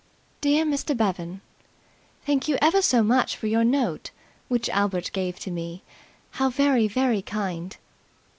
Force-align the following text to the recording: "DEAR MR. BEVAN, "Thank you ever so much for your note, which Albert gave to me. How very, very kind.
"DEAR 0.41 0.65
MR. 0.65 0.97
BEVAN, 0.97 1.41
"Thank 2.25 2.47
you 2.47 2.57
ever 2.59 2.81
so 2.81 3.03
much 3.03 3.37
for 3.37 3.45
your 3.45 3.63
note, 3.63 4.09
which 4.47 4.67
Albert 4.69 5.11
gave 5.13 5.37
to 5.41 5.51
me. 5.51 5.83
How 6.31 6.49
very, 6.49 6.87
very 6.87 7.21
kind. 7.21 7.77